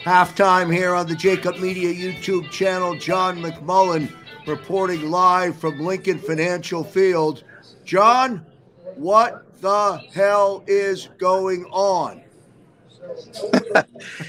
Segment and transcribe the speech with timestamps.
[0.00, 2.94] Halftime here on the Jakib Media YouTube channel.
[2.96, 4.12] John McMullen
[4.46, 7.44] reporting live from Lincoln Financial Field.
[7.84, 8.44] John,
[8.94, 12.22] what the hell is going on?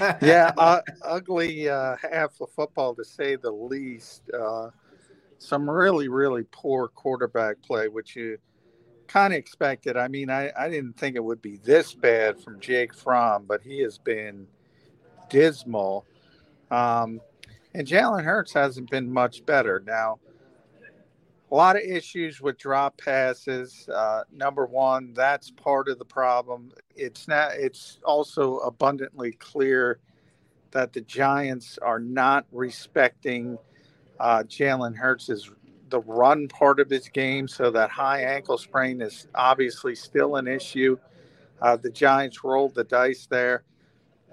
[0.22, 4.22] yeah, uh, ugly uh, half of football to say the least.
[4.30, 4.70] Uh,
[5.38, 8.38] some really, really poor quarterback play, which you
[9.06, 9.96] kind of expected.
[9.96, 13.62] I mean, I, I didn't think it would be this bad from Jake Fromm, but
[13.62, 14.46] he has been
[15.28, 16.04] dismal.
[16.70, 17.20] Um,
[17.74, 19.82] and Jalen Hurts hasn't been much better.
[19.86, 20.18] Now,
[21.50, 23.88] a lot of issues with drop passes.
[23.88, 26.72] Uh, number one, that's part of the problem.
[26.94, 27.52] It's not.
[27.54, 30.00] It's also abundantly clear
[30.72, 33.56] that the Giants are not respecting
[34.20, 35.50] uh, Jalen Hurts'
[35.88, 37.48] the run part of his game.
[37.48, 40.98] So that high ankle sprain is obviously still an issue.
[41.62, 43.64] Uh, the Giants rolled the dice there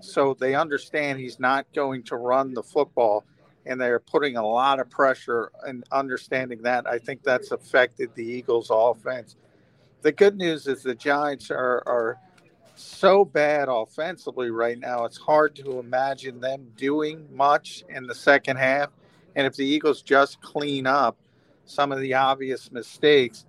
[0.02, 3.24] so they understand he's not going to run the football
[3.66, 6.88] and they're putting a lot of pressure and understanding that.
[6.88, 9.36] I think that's affected the eagles offense.
[10.02, 12.18] The good news is the giants are, are
[12.76, 18.58] so bad offensively right now it's hard to imagine them doing much in the second
[18.58, 18.90] half.
[19.36, 21.18] And if the eagles just clean up
[21.66, 23.46] some of the obvious mistakes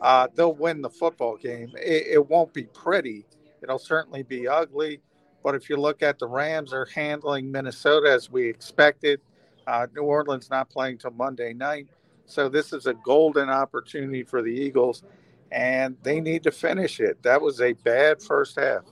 [0.00, 1.72] uh, they'll win the football game.
[1.76, 3.26] It, it won't be pretty.
[3.62, 5.00] It'll certainly be ugly
[5.42, 9.20] but if you look at the Rams, they're handling Minnesota as we expected.
[9.66, 11.88] Uh, New Orleans not playing till Monday night.
[12.26, 15.02] So this is a golden opportunity for the Eagles,
[15.50, 17.22] and they need to finish it.
[17.22, 18.82] That was a bad first half.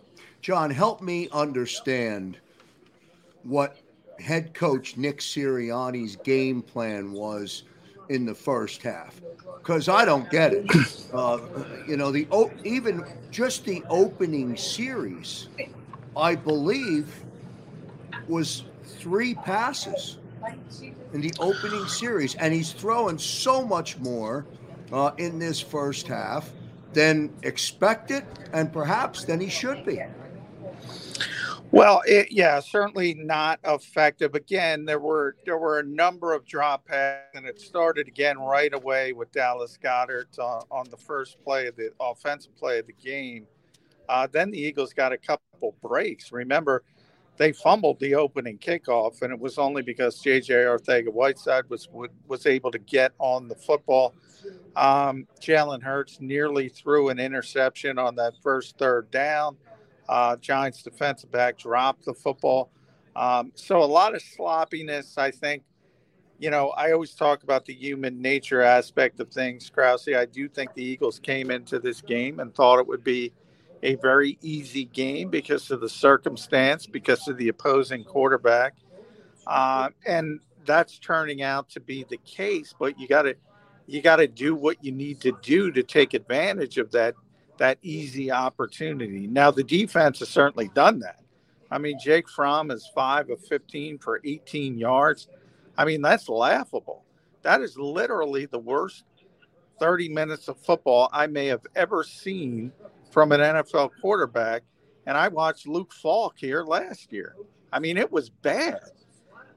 [0.40, 2.38] John, help me understand
[3.42, 3.78] what
[4.18, 7.64] head coach Nick Sirianni's game plan was
[8.08, 9.20] in the first half
[9.58, 10.66] because I don't get it.
[11.12, 11.38] Uh,
[11.86, 12.26] you know, the
[12.64, 15.48] even just the opening series
[16.16, 17.24] I believe,
[18.26, 20.18] was three passes
[21.12, 24.46] in the opening series, and he's throwing so much more
[24.92, 26.50] uh, in this first half
[26.92, 30.00] than expected, and perhaps than he should be.
[31.70, 34.34] Well, it, yeah, certainly not effective.
[34.34, 38.72] Again, there were there were a number of drop passes, and it started again right
[38.72, 42.94] away with Dallas Goedert uh, on the first play of the offensive play of the
[42.94, 43.46] game.
[44.08, 46.32] Uh, then the Eagles got a couple breaks.
[46.32, 46.82] Remember,
[47.36, 50.54] they fumbled the opening kickoff, and it was only because J.J.
[50.54, 51.88] Arcega-Whiteside was
[52.26, 54.14] was able to get on the football.
[54.76, 59.56] Um, Jalen Hurts nearly threw an interception on that first third down.
[60.08, 62.70] Uh, Giants defensive back dropped the football.
[63.14, 65.62] Um, so a lot of sloppiness, I think.
[66.40, 70.08] You know, I always talk about the human nature aspect of things, Krause.
[70.08, 73.32] I do think the Eagles came into this game and thought it would be–
[73.82, 78.74] a very easy game because of the circumstance, because of the opposing quarterback.
[79.46, 83.34] Uh, and that's turning out to be the case, but you got to
[83.86, 87.14] you got to do what you need to do to take advantage of that
[87.56, 89.26] that easy opportunity.
[89.26, 91.20] Now the defense has certainly done that.
[91.70, 95.28] I mean, Jake Fromm is five of fifteen for 18 yards.
[95.76, 97.04] I mean, that's laughable.
[97.42, 99.04] That is literally the worst
[99.78, 102.72] 30 minutes of football I may have ever seen
[103.10, 104.62] from an NFL quarterback.
[105.06, 107.34] And I watched Luke Falk here last year.
[107.72, 108.80] I mean, it was bad.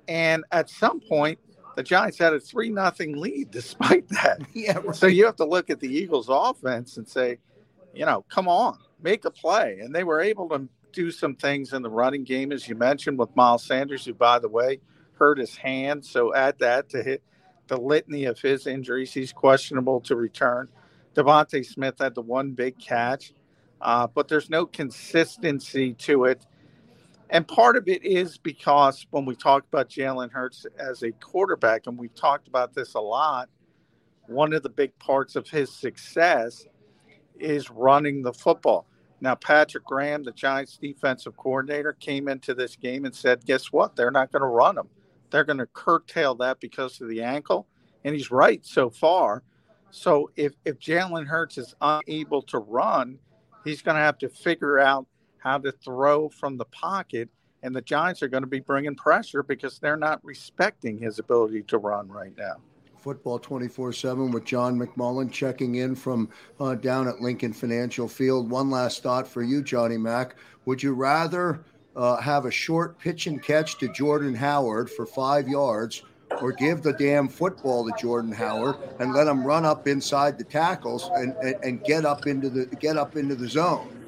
[0.08, 1.40] And at some point,
[1.76, 4.42] the Giants had a three nothing lead despite that.
[4.54, 4.78] Yeah.
[4.78, 4.96] Right.
[4.96, 7.38] So you have to look at the Eagles offense and say,
[7.94, 9.80] you know, come on, make a play.
[9.82, 13.18] And they were able to do some things in the running game, as you mentioned,
[13.18, 14.80] with Miles Sanders, who, by the way,
[15.14, 16.06] hurt his hand.
[16.06, 17.24] So add that to hit
[17.68, 19.14] the litany of his injuries.
[19.14, 20.68] He's questionable to return.
[21.16, 23.34] DeVonta Smith had the one big catch
[23.82, 26.46] uh, but there's no consistency to it.
[27.30, 31.88] And part of it is because when we talk about Jalen Hurts as a quarterback,
[31.88, 33.50] and we've talked about this a lot,
[34.28, 36.66] one of the big parts of his success
[37.40, 38.86] is running the football.
[39.22, 43.96] Now, Patrick Graham, the Giants defensive coordinator, came into this game and said, guess what?
[43.96, 44.90] They're not going to run him.
[45.30, 47.68] They're going to curtail that because of the ankle.
[48.04, 49.44] And he's right so far.
[49.92, 53.20] So if, if Jalen Hurts is unable to run,
[53.64, 55.06] he's going to have to figure out
[55.38, 57.30] how to throw from the pocket
[57.64, 61.64] And the Giants are going to be bringing pressure because they're not respecting his ability
[61.64, 62.56] to run right now.
[62.98, 66.30] Football 24 7 with John McMullen checking in from
[66.60, 68.50] uh, down at Lincoln Financial Field.
[68.50, 70.36] One last thought for you, Johnny Mack.
[70.66, 71.64] Would you rather
[71.96, 76.04] uh, have a short pitch and catch to Jordan Howard for five yards
[76.42, 80.44] or give the damn football to Jordan Howard and let him run up inside the
[80.44, 84.02] tackles and, and, and get up into the get up into the zone?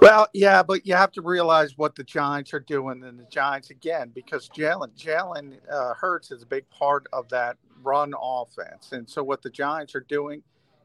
[0.00, 3.70] Well, yeah, but you have to realize what the Giants are doing, and the Giants
[3.70, 9.08] again, because Jalen Jalen uh, Hurts is a big part of that run offense, and
[9.08, 10.42] so what the Giants are doing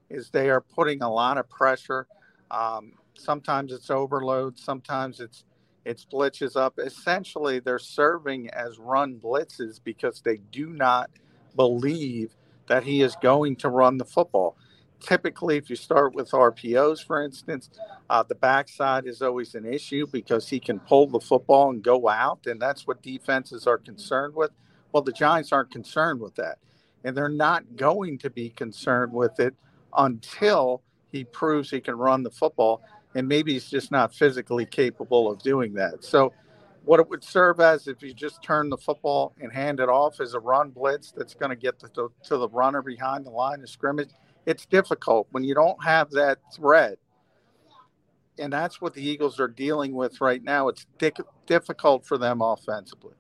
[0.10, 2.08] is they are putting a lot of pressure.
[2.52, 5.46] Um, sometimes it's overload, sometimes it's
[5.86, 6.80] it's blitzes up.
[6.80, 11.10] Essentially, they're serving as run blitzes because they do not
[11.56, 12.36] believe
[12.68, 14.58] that he is going to run the football
[15.00, 17.70] typically, if you start with RPOs, for instance,
[18.10, 22.10] uh, the backside is always an issue because he can pull the football and go
[22.10, 24.52] out, and that's what defenses are concerned with.
[24.92, 26.58] Well, the Giants aren't concerned with that,
[27.04, 29.56] and they're not going to be concerned with it
[29.96, 30.82] until
[31.12, 32.82] he proves he can run the football,
[33.16, 36.04] and maybe he's just not physically capable of doing that.
[36.04, 36.32] So,
[36.84, 40.22] what it would serve as if you just turn the football and hand it off
[40.22, 43.64] is a run blitz that's going to get to, to the runner behind the line
[43.64, 44.10] of scrimmage
[44.46, 46.98] it's difficult when you don't have that threat.
[48.38, 50.68] And that's what the Eagles are dealing with right now.
[50.68, 50.86] It's
[51.48, 53.14] difficult for them offensively.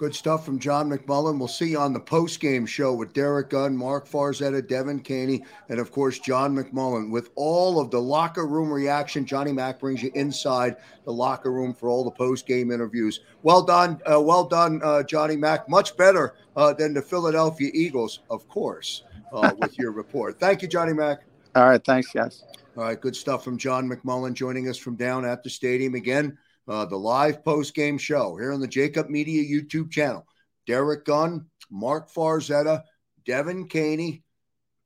[0.00, 1.38] Good stuff from John McMullen.
[1.38, 5.44] We'll see you on the post game show with Derek Gunn, Mark Farzetta, Devan Kaney,
[5.68, 7.10] and of course, John McMullen.
[7.10, 11.74] With all of the locker room reaction, Johnny Mack brings you inside the locker room
[11.74, 13.20] for all the post game interviews.
[13.42, 14.00] Well done.
[14.10, 15.68] Uh, well done, uh, Johnny Mack.
[15.68, 19.02] Much better uh, than the Philadelphia Eagles, of course
[19.34, 20.40] uh, with your report.
[20.40, 21.24] Thank you, Johnny Mack.
[21.54, 21.84] All right.
[21.84, 22.44] Thanks, guys.
[22.76, 22.98] All right.
[22.98, 26.38] Good stuff from John McMullen joining us from down at the stadium again.
[26.70, 30.24] Uh, the live post game show here on the Jakib Media YouTube channel.
[30.68, 32.84] Derek Gunn, Mark Farzetta,
[33.26, 34.22] Devan Kaney,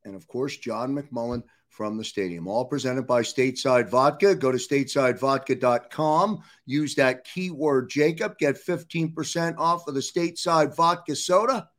[0.03, 2.47] and of course, John McMullen from the stadium.
[2.47, 4.33] All presented by Stateside Vodka.
[4.33, 6.41] Go to statesidevodka.com.
[6.65, 8.39] Use that keyword Jacob.
[8.39, 11.69] Get 15% off of the Stateside Vodka soda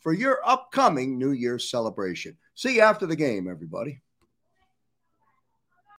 [0.00, 2.36] for your upcoming New Year's celebration.
[2.54, 4.02] See you after the game, everybody.